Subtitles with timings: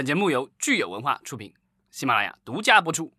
[0.00, 1.52] 本节目由聚友文化出品，
[1.90, 3.12] 喜马拉雅独家播出。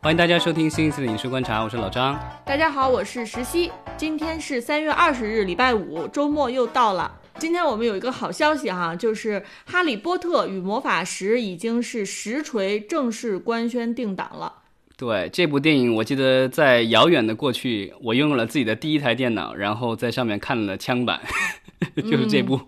[0.00, 2.18] 欢迎大家收听新一期的影视观察，我是老张。
[2.44, 3.70] 大家好，我是石溪。
[3.96, 7.16] 今天是三月二十日，礼拜五，周末又到了。
[7.38, 14.61] 今天我们有一个好消息哈，就是《哈利波特与魔法石》已经是实锤正式官宣定档了。
[15.02, 21.20] 对这部电影，我记得在遥远的过去，我拥有了自己的第一台电脑，然后在上面看了枪版，
[22.08, 22.60] 就是这部。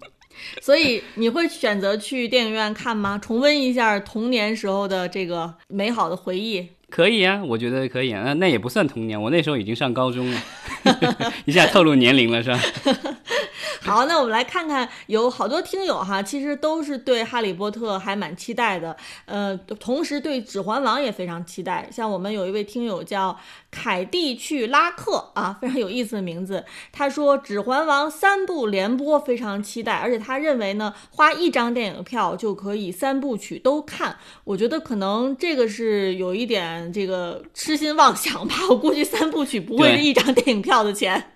[0.61, 3.17] 所以你会选择去电影院看吗？
[3.23, 6.67] 重温一下童年时候的这个美好的回忆？
[6.91, 8.23] 可以啊，我觉得可以啊。
[8.25, 10.43] 那那也不算童年，我那时候已经上高中了，
[11.47, 12.59] 一下透露年龄了是吧？
[13.85, 21.87] 好，那我们来看看，有好多听友哈，其实都是对《哈利波特》还蛮期待的，呃，同时对《指环王》也非常期待。
[21.93, 23.39] 像我们有一位听友叫
[23.71, 26.65] 凯蒂去拉克啊，非常有意思的名字。
[26.93, 34.17] 他说《指环王》三部连播非常期待，而且他认为呢，花一张电影票就可以三部曲都看。
[34.45, 41.33] 我觉得可能这个是有一点这个痴心妄想吧，我估计三部曲不会是一张电影票的钱。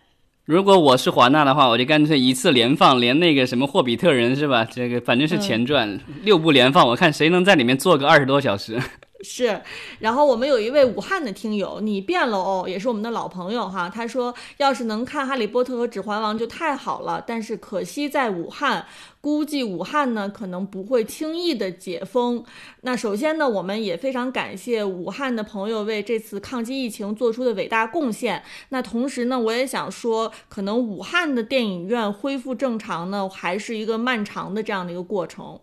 [0.48, 4.64] 如果我是华纳的话，我就干脆一次连放，连那个什么霍比特人是吧？
[4.64, 8.80] 这个反正是前传，六部连放，我看谁能在里面坐个二十多小时。
[9.20, 9.60] 是，
[9.98, 13.90] 然后我们有一位武汉的听友，你变了哦，也是我们的老朋友哈。
[13.92, 18.86] 他说，要是能看《哈利波特》和《指环王》就太好了，但是可惜在武汉，
[19.20, 22.44] 估计武汉呢可能不会轻易的解封。
[22.82, 28.44] 那首先呢，我们也非常感谢武汉的朋友为这次抗击疫情做出的伟大贡献。
[28.68, 35.58] 那同时呢，我也想说，可能武汉的电影院恢复正常呢，还是一个漫长的这样的一个过程。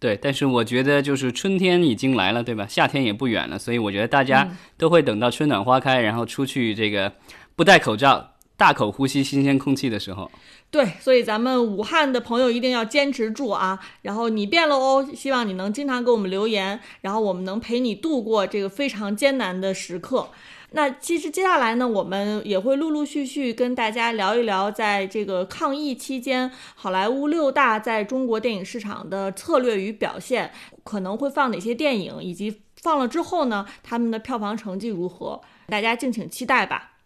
[0.00, 2.66] 对，但是我觉得就是春天已经来了，对吧？
[2.68, 7.12] 夏天也不远了，所以我觉得大家都会等到春暖花开，然后出去这个
[7.56, 10.30] 不戴口罩、大口呼吸新鲜空气的时候。
[10.70, 13.78] 对，所以咱们武汉的朋友一定要坚持住啊！
[14.02, 20.28] 然后你变了哦，希望你能经常给我们留言，然后我们能陪你度过这个非常艰难的时刻。
[20.72, 30.52] 那其实接下来呢，我们也会陆陆续续跟大家聊一聊，在这个抗疫期间，好莱坞六大在中国电影市场的策略与表现，
[30.84, 35.40] 可能会放哪些电影，以及放了之后呢，他们的票房成绩如何？
[35.68, 36.97] 大家敬请期待吧。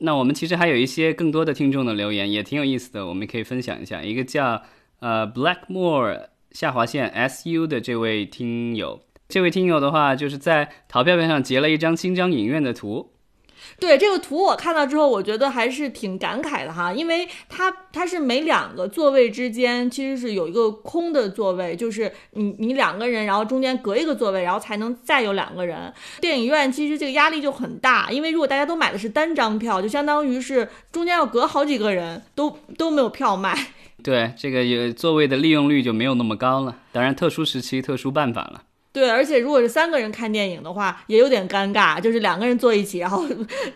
[0.00, 4.02] 那我们其实还有一些更多的听众的留言，也挺有意思的，我们可以分享一下。
[4.02, 4.62] 一个叫
[5.00, 9.00] 呃 Blackmore 下划线 SU 的这位听友。
[9.28, 13.12] 这位听友的话，就是在淘票票上截了一张新疆影院的图。
[13.78, 25.92] 对这个图我看到之后，我觉得还是挺感慨的哈，因为它它是每两个座位之间其实是有一个空的座位，就是你你两个人，然后中间隔一个座位，然后才能再有两个人。
[26.20, 33.56] 电影院其实这个压力就很大，因为如果大家都买的是单张票，就相当于是中间要隔好几个人都都没有票卖。
[34.02, 36.76] 对，这个有座位的利用率就没有那么高了。
[36.92, 38.62] 当然，特殊时期特殊办法了。
[38.96, 43.22] 对，而且如果是三个人看电影的话，也有点尴尬，就是两个人坐一起，然后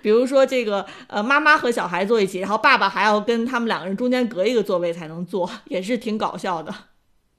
[0.00, 6.74] 比如说这个呃妈妈和小孩坐一起，然后爸爸还要跟他们两个人中间隔一个座位才能坐， 也是挺搞笑的。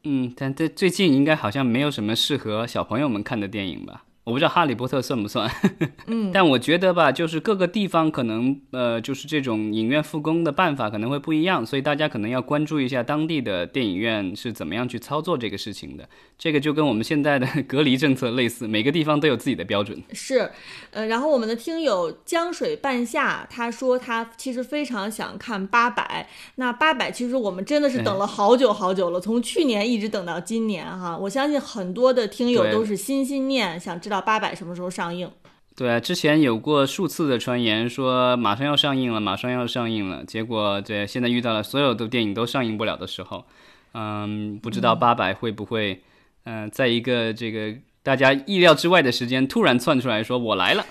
[0.03, 4.03] 嗯，但这最近应该好像没有什么适合小朋友们看的电影吧。
[4.23, 5.49] 我不知道《哈利波特》算不算，
[6.05, 16.07] 嗯，但我觉得吧，就是各个地方可能呃，就是这种影院复工的办法可能会不一样，所以大家可能要关注一下当地的电影院是怎么样去操作这个事情的。
[16.37, 19.99] 这个就跟我们现在的隔离政策类似，每个地方都有自己的标准。
[20.13, 20.51] 是，
[20.91, 31.17] 呃，然后我们的听友江水半夏他说他其实非常想看八百，那八百其实我们真的是等了好久好久了，从去年一直等到今年哈。
[31.17, 34.10] 我相信很多的听友都是心心念想知。
[34.11, 35.31] 知道八百什么时候上映？
[35.73, 40.25] 对，之前有过数次的传言说马上要上映了，马上要上映了。
[40.25, 43.45] 结果对现在遇到了所有的电影都上映不了的时候，
[43.93, 46.03] 嗯，不知道八百会不会，
[46.43, 47.73] 嗯，在一个这个
[48.03, 50.85] 大家意料之外的时间突然窜出来说我来了。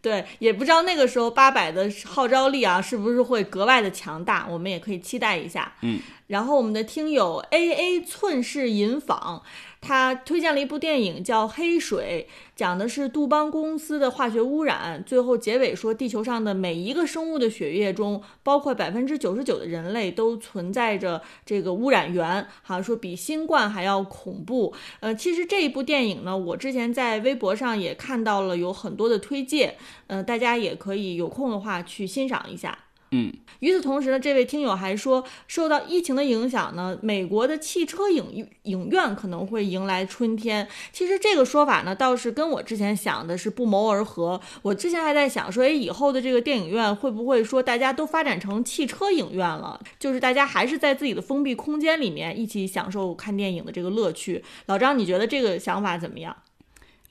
[0.00, 5.70] 对，也不知道那个时候八百的号召力啊是不是会格外的强大，我们也可以期待一下。
[5.82, 6.00] 嗯，
[6.32, 9.42] 然后我们的听友 A A 寸式银坊。
[9.82, 15.02] 他推荐了一部电影叫《黑水》，讲的是杜邦公司的化学污染。
[15.04, 22.46] 最后结尾说，地球上的每一个生物的血液中，包括百分之九十九的人类，都存在着这个污染源。
[22.62, 24.72] 好像说比新冠还要恐怖。
[25.00, 29.76] 呃，其实这一部电影呢，我之前在微博上也看到了有很多的推荐，
[30.06, 32.78] 呃，大家也可以有空的话去欣赏一下。
[33.14, 33.30] 嗯，
[33.60, 40.66] 与此同时呢，这位听友还说，受到疫情的影响呢，美国的汽车影影院可能会迎来春天。
[40.92, 44.40] 其实这个说法呢，倒是跟我之前想的是不谋而合。
[44.62, 49.78] 我之前还在想说，哎，以后的这个电影院会不会说大家都发展成汽车影院了？
[49.98, 54.42] 就是大家还是在自己的封闭空间里面一起享受看电影的这个乐趣。
[54.64, 56.34] 老张，你觉得这个想法怎么样？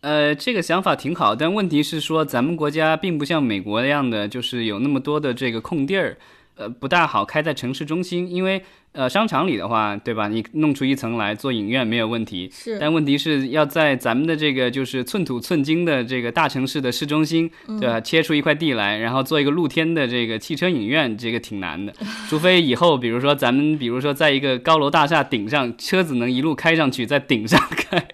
[0.02, 6.18] 呃，这个想法挺好，但问题是说咱们国家并不像美国那样的，就是有那么多的这个空地儿，
[6.56, 8.30] 呃，不大好开在城市中心。
[8.30, 8.64] 因为
[8.94, 10.28] 呃，商场里的话，对吧？
[10.28, 12.78] 你弄出一层来做影院没有问题，是。
[12.80, 17.50] 但问题是要在咱们的这个就是寸土寸金的这个大城市的市中心，
[17.80, 18.02] 对吧？
[18.02, 21.94] 切出一块地来，然后做一个露天的这个汽车影院，这个挺难的。
[22.28, 28.06] 除非以后，比如说咱们，比如说在一个高楼大厦顶上，车子能一路开上去，在顶上开。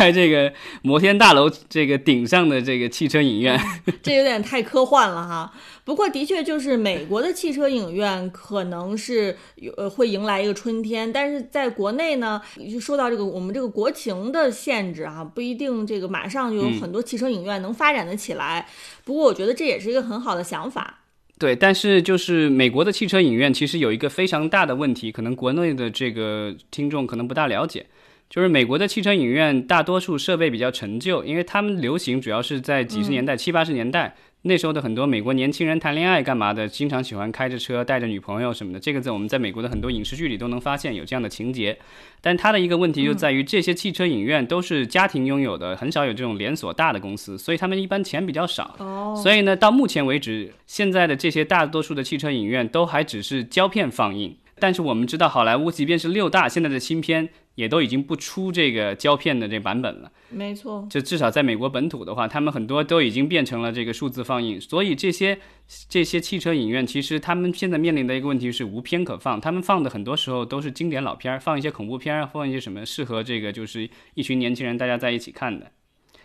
[0.00, 0.50] 开这个
[0.80, 3.60] 摩天大楼这个顶上的这个汽车影院，
[4.02, 5.52] 这有点太科幻了哈。
[5.84, 12.40] 不过的确就是美国的汽车影院可能是有呃会迎来一个春天，但是在国内呢，
[12.72, 18.66] 就说到这个我们这个国情的限制啊，不一定这个马上就有很多汽车影院能发展的起来。
[19.04, 21.00] 不过我觉得这也是一个很好的想法。
[21.38, 27.84] 对，但是就是美国的汽车影院其实有一个非常大的问题，可能国内的这个听众可能不大了解。
[28.30, 38.78] 就是美国的汽车影院，大多数设备比较陈旧，因为他们流行主要是在几十年代、七八十年代那时候的很多美国年轻人谈恋爱干嘛的，经常喜欢开着车带着女朋友什么的。
[38.78, 41.76] 这个在我们在美国的很多影视剧里都能发现有这样的情节。
[42.20, 48.76] 但它的一个问题就在于，这些汽车影院都是家庭拥有的，很少有这种连锁大的公司，所以他们一般钱比较少。
[48.78, 49.20] 哦。
[49.20, 54.36] 所以呢，到目前为止，现在的这些大多数的汽车影院都还只是胶片放映。
[54.60, 57.28] 但是我们知道，好莱坞即便是六大现在的新片。
[57.60, 60.86] 也都已经不出这个胶片的这版本了，没错。
[60.88, 64.58] 就至少在美国本土的话，他们很多都已经变成了这个数字放映。
[64.58, 65.38] 所以这些
[65.86, 69.38] 这些汽车影院，其实他们现在面临的一个问题是无片可放。
[69.38, 75.70] 他们放的很多时候都是经典老片儿，放一些恐怖片儿，放一些什么适合这个就是一群年轻人大家在一起看的。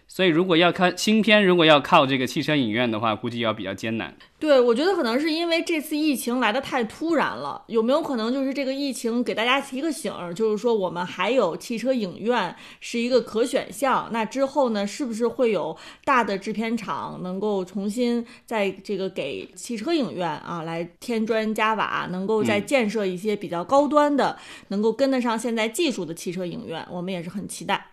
[0.08, 4.16] 所以，如果要看新片，如果要靠这个汽车影院的话，估计要比较艰难。
[4.40, 7.64] 对，我觉得可能是因为这次疫情来的太突然了。
[7.68, 14.08] 有没有可能就是这个疫情给大家提个醒，就是说我们还有汽车影院是一个可选项？
[14.12, 15.76] 那之后呢，是不是会有
[16.06, 24.38] 大的制片厂能够重新在这个给汽车影院啊来添砖加瓦，能够再建设一些比较高端的，
[24.70, 26.88] 能够跟得上现在技术的汽车影院？
[26.92, 27.88] 我们也是很期待。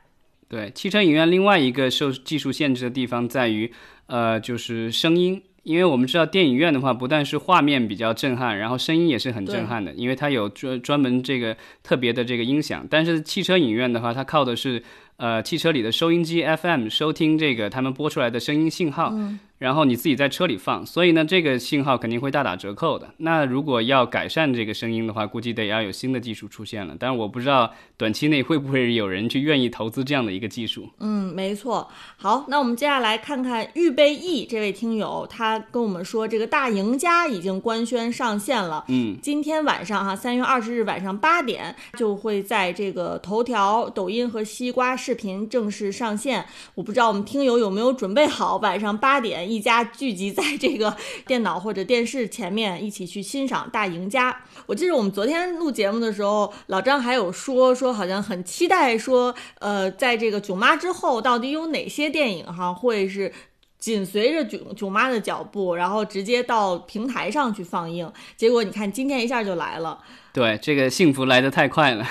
[0.52, 3.72] 对汽车影院，另外一个受技术限制的地方在于，
[4.06, 5.42] 呃，就是声音。
[5.62, 12.86] 因为我们知道电影院的话，不但是画面比较震撼，然后声音也是很震撼的，因为它有专专门这个特别的这个音响。
[12.90, 14.82] 但是汽车影院的话，它靠的是
[15.16, 19.14] 呃汽车里的收音机 FM 收听这个他们播出来的声音信号。
[19.62, 23.14] 然后你自己在车里放，所以呢，这个信号肯定会大打折扣的。
[23.18, 26.96] 那如果要改善这个声音的话，估计得要有新的技术出现了。
[26.98, 30.88] 但是我不知道短期内会不会有人去愿意投资这样的一个技术。
[30.98, 31.88] 嗯，没错。
[32.16, 38.84] 好，那我们接下来看看预备役这位听友，他跟我们说，这个大赢家已经官宣上线了。
[38.88, 46.44] 嗯，今天晚上哈，三月二十日晚上八点就会在这个头条、抖音和西瓜视频正式上线。
[46.74, 49.51] 我不知道我们听友有没有准备好晚上八点。
[49.52, 50.96] 一家聚集在这个
[51.26, 54.32] 电脑或者电视前面，一起去欣赏《大赢家》。
[54.66, 63.32] 我记得我们昨天录节目的时候，老张还有说说，好像很期待说，呃，在这个囧妈之后，到底有哪些电影哈会是
[63.78, 68.10] 紧随着囧囧妈的脚步，然后直接到平台上去放映。
[68.36, 69.98] 结果你看，今天一下就来了。
[70.32, 72.06] 对，这个幸福来得太快了，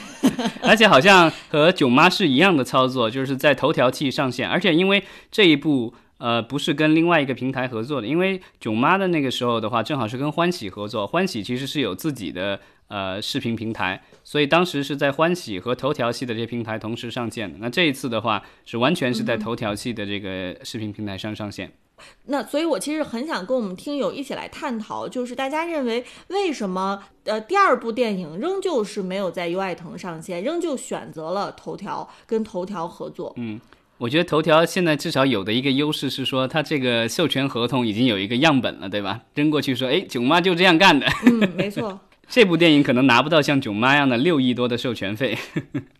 [0.60, 5.94] 而且好像和囧妈是一样的操作，就是在头条器上线，而且因为这一部。
[6.24, 11.06] 呃，不是跟另外一个平台合作的，因为囧妈的那个时候的话，正好是跟欢喜合作。
[11.06, 17.58] 欢喜其实是有自己的呃视频平台，所以当时是在欢喜和头条系的这些平台同时上线的。
[17.60, 21.70] 那这一次的话，是完全是在头条系的这个视频平台上上线。
[22.24, 33.34] 那所以，我其实很想跟我们听友一起来探讨，就是大家认为为什么呃第二部电影仍旧是没有在优爱腾上线，仍旧选择了头条跟头条合作？
[33.36, 33.60] 嗯。
[33.98, 39.20] 我觉得头条现在至少有的一个优势是说，它这个授权合同已经有一个样本了，对吧？
[39.34, 41.06] 扔过去说，哎，囧妈就这样干的。
[41.26, 42.00] 嗯，没错。
[42.26, 45.36] 这部电影可能拿不到像囧妈一样的六亿多的授权费。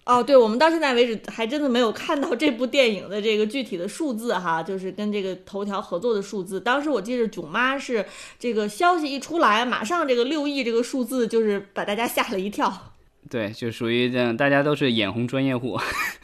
[0.06, 6.58] 哦，对，我们到现在为止还真的没有看到这部电影的这个具体的数字哈，就是跟这个头条合作的数字。
[6.58, 8.04] 当时我记得囧妈是
[8.38, 12.93] 这个消息一出来，马上这个六亿这个数字就是把大家吓了一跳。
[13.30, 15.78] 对，就属于这样，大家都是眼红专业户。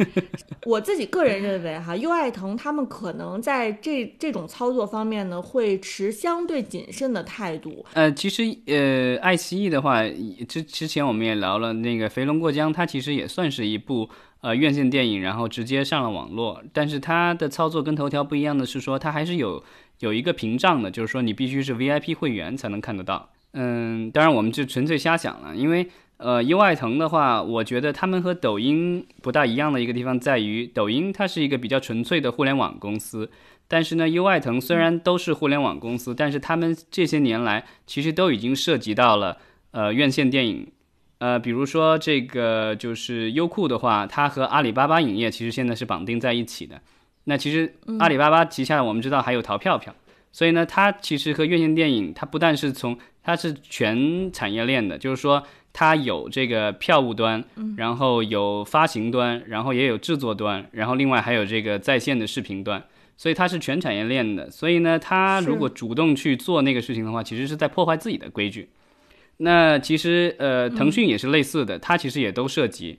[0.67, 7.85] 我自己个人认为哈，优爱腾他们可能在这这种操作方面呢，会持相对谨慎的态度。
[7.95, 10.03] 呃，其实呃，爱奇艺的话，
[10.47, 14.09] 之之前我们也聊了，那个《肥龙过江》，它其实也算是一部
[14.43, 16.63] 呃院线电影，然后直接上了网络。
[16.73, 19.65] 但是它的操作跟头条不一样的是说，它还是有
[20.01, 23.31] 有一个屏障的，就是说你必须是 VIP 会员才能看得到。
[23.55, 25.89] 嗯，当然我们就纯粹瞎想了，因为。
[26.23, 33.31] 呃，优爱腾的话，我觉得他们和抖音不大一样的一个地方在于，抖音它是一个比较纯粹的互联网公司，
[33.67, 39.39] 但是呢，优爱腾虽然都是互联网公司，但是他们这些年来其实都已经涉及到了
[39.71, 40.71] 呃院线电影，
[41.21, 46.83] 呃，比如说这个就是优酷的话，它和阿里巴巴影业其实现在是绑定在一起的。
[47.25, 49.95] 那其实阿里巴巴旗下我们知道还有淘票票，
[50.33, 55.43] 所以呢，它其实和院线电影它不但是从它是全产业链的，就是说。
[55.73, 57.45] 它有这个票务端，
[57.77, 62.83] 然后有发行端，然后也有制作端，然后另外还有这个在线的视频端，
[63.17, 64.51] 所以它是全产业链的。
[64.51, 68.69] 所以呢，它如果主动去做那个事情的话，其实是在破坏自己的规矩。
[69.39, 72.99] 那其实呃，腾讯也是类似的，它其实也都涉及。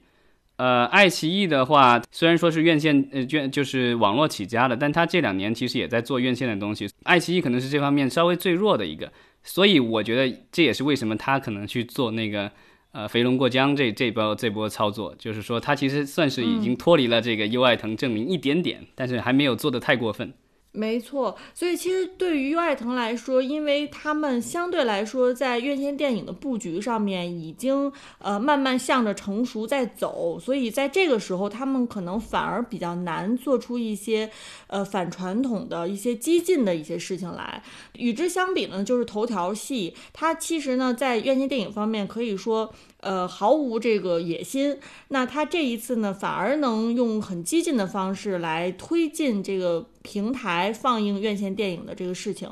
[0.57, 6.87] 呃，爱奇艺的话，虽然说是院线呃院就是网络起家的，但它这两年其实也在做院线的东西。
[7.03, 9.11] 爱奇艺可能是这方面稍微最弱的一个。
[9.43, 12.51] 所以我觉得这也是为什么他可能去做那个
[12.91, 20.33] 呃“肥龙过江”这这波这波操作，就是说他其实算是已经脱离了这个优爱腾证明一点点，但是还没有做的太过分。
[20.73, 34.31] 没错，所以其实对于优爱腾来说，因为他们相对来说在院线电影的布局上面已经呃慢慢向着成熟在走，所以在这个时候，他们可能反而比较难做出一些
[34.67, 37.61] 呃反传统的一些激进的一些事情来。
[37.97, 42.73] 与之相比呢，就是头条系，它其实呢在院线电影方面可以说。
[43.01, 44.77] 呃，毫无这个野心，
[45.09, 52.49] 那他这一次呢，反而能用很激进的方式来推进这个平台放映院线电影的这个事情。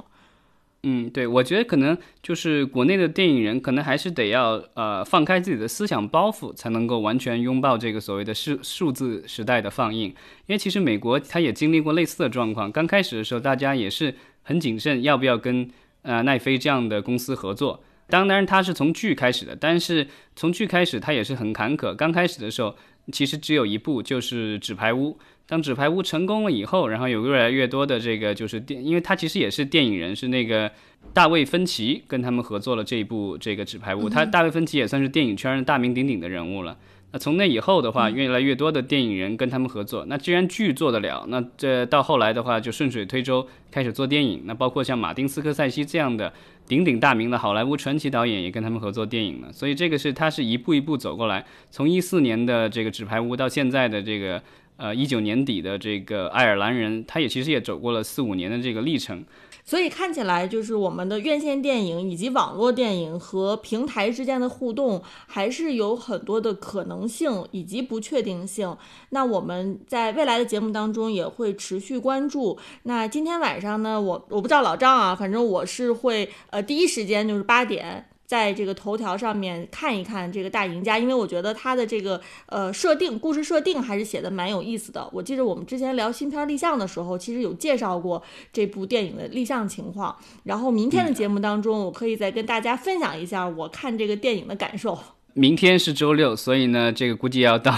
[0.84, 10.08] 嗯，对，我觉得可能就是国内的电影人，可能还是得要呃放开自己的思想包袱，才能够完全拥抱这个所谓的数数字时代的放映。
[10.48, 15.70] 因为其实美国它也经历过类似的状况，刚开始的时候大家也是很谨慎，要不要跟
[16.04, 17.84] 呃奈飞这样的公司合作。
[18.10, 21.94] 当然，他是从剧开始的，但是从剧开始，他也是很坎坷。
[21.94, 22.76] 刚开始的时候，
[23.12, 25.12] 其实只有一部，就是《纸牌屋》。
[25.48, 30.72] 当《纸牌屋》成功了以后，然后有越来越多的这个就是电，因为他其实也是电影人，是那个
[31.14, 34.08] 大卫芬奇跟他们合作了这一部这个《纸牌屋》。
[34.10, 36.78] 他大卫芬奇也算是电影圈大名鼎鼎的人物了。
[37.12, 40.06] 那从那以后的话，越来越多的电影人跟他们合作。
[40.08, 44.44] 那既然剧做得了，那这到后来的话就顺水推舟开始做电影。
[44.46, 46.32] 那包括像马丁斯科塞西这样的
[46.70, 49.52] 鼎鼎大名的好莱坞传奇导演也跟他们合作电影了。
[49.52, 54.42] 所以这个是他是一步一步走过来，从一四年的这个纸牌屋到现在的这个
[54.80, 59.24] 呃一九年底的这个爱尔兰人，他也其实也走过了四五年的这个历程。
[59.66, 68.76] 所以看起来，就是我们的院线电影以及网络电影和平台之间的互动，还是有很多的可能性以及不确定性。
[69.10, 72.58] 那我们在未来的节目当中也会持续关注。
[72.84, 78.09] 那今天晚上呢，我我不知道老张啊，反正我是会呃第一时间就是八点。
[78.30, 85.10] 在这个头条上面看一看这个大赢家，因为我觉得他的这个呃设定、故事设定还是写的蛮有意思的。
[85.12, 88.22] 我记得我们之前聊新片立项的时候，其实有介绍过
[88.54, 90.16] 这部电影的立项情况。
[90.44, 94.96] 然后明天的节目当中，我可以再跟大家分享一下我看这个电影的感受。
[95.34, 97.74] 明天是周六，所以呢，这个估计要到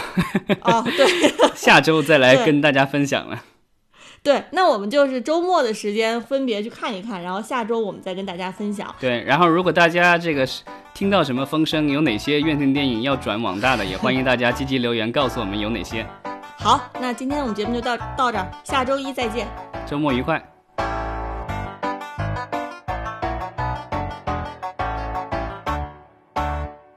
[0.64, 3.42] 哦，对， 下周再来跟大家分享了。
[4.24, 8.94] 对，那我们就是周末的时间分别去看一看，然后下周我们再跟大家分享。
[9.00, 10.48] 对，然后如果大家这个
[10.94, 16.06] 听到什么风声，有哪些院线电影要转网大的，也欢迎大家积极留言告诉我们有哪些。
[16.58, 19.48] 好，那今天我们节目就到到这儿，下周一再见，
[19.88, 20.40] 周末愉快。